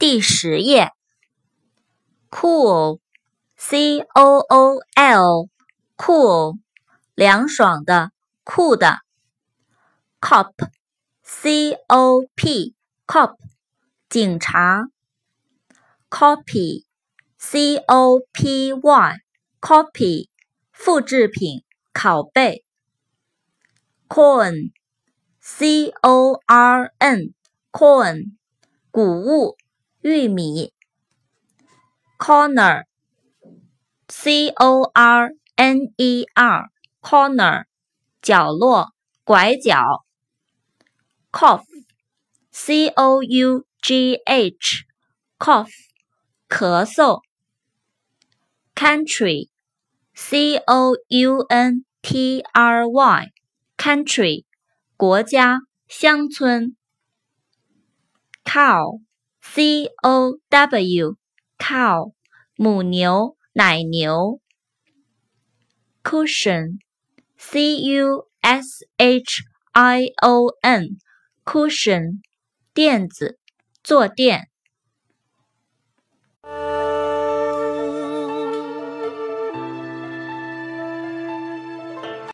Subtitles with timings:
[0.00, 0.92] 第十页
[2.30, 6.58] ，cool，c o o l，cool，
[7.14, 8.10] 凉爽的，
[8.42, 9.00] 酷的。
[10.18, 13.36] cop，c o p，cop，
[14.08, 14.86] 警察。
[16.08, 20.30] copy，c o p y，copy，
[20.72, 21.62] 复制品，
[21.92, 22.64] 拷贝。
[24.08, 28.36] corn，c o r n，corn，
[28.90, 29.58] 谷物。
[30.02, 30.72] 玉米
[32.18, 32.88] ，corner，c
[34.48, 37.66] o r n e r，corner，
[38.22, 38.94] 角落，
[39.24, 40.06] 拐角
[41.30, 45.68] ，cough，c o u g h，cough，
[46.48, 47.20] 咳嗽
[48.74, 54.46] ，country，c o u n t r y，country，
[54.96, 55.58] 国家，
[55.88, 56.74] 乡村
[58.42, 59.02] ，cow。
[59.42, 61.16] C o w
[61.58, 62.12] cow
[62.56, 64.40] 母牛奶牛
[66.02, 66.78] cushion
[67.36, 70.98] c u s h i o n
[71.44, 72.20] cushion
[72.74, 73.38] 垫子
[73.82, 74.49] 坐垫